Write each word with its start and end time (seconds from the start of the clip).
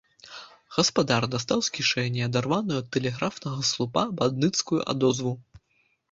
Гаспадар 0.75 1.25
дастаў 1.33 1.59
з 1.65 1.73
кішэні 1.75 2.23
адарваную 2.27 2.77
ад 2.83 2.87
тэлеграфнага 2.95 3.61
слупа 3.73 4.03
бандыцкую 4.23 4.79
адозву. 4.95 5.35